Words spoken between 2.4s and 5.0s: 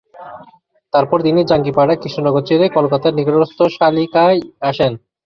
ছেড়ে কলকাতার নিকটস্থ সালিখায় আসেন।